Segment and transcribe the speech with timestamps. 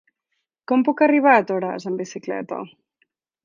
[0.71, 2.63] Com puc arribar a Toràs amb bicicleta?